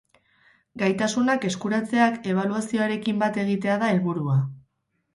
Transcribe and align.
Gaitasunak 0.83 1.45
eskuratzeak 1.51 2.19
ebaluazioarekin 2.33 3.23
bat 3.27 3.41
egitea 3.47 3.81
da 3.85 3.95
helburua. 3.95 4.45